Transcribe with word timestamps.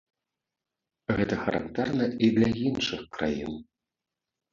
Гэта 1.19 1.37
характэрна 1.43 2.07
і 2.29 2.29
для 2.37 2.47
іншых 2.69 3.05
краін. 3.19 3.53